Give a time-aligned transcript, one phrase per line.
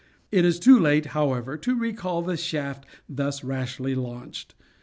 [0.31, 4.55] It is too late, however, to recall the shaft thus rashly launched.